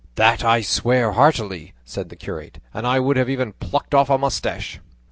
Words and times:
"That 0.15 0.43
I 0.43 0.61
swear 0.61 1.11
heartily," 1.11 1.73
said 1.85 2.09
the 2.09 2.15
curate, 2.15 2.57
"and 2.73 2.87
I 2.87 2.99
would 2.99 3.17
have 3.17 3.29
even 3.29 3.53
plucked 3.53 3.93
off 3.93 4.09
a 4.09 4.17
moustache." 4.17 4.79